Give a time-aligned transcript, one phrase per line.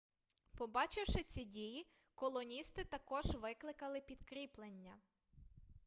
[0.57, 4.95] побачивши ці дії колоністи також викликали підкріплення